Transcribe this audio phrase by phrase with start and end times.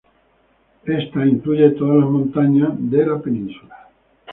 [0.85, 3.87] Ésta incluye todas las montañas de la península.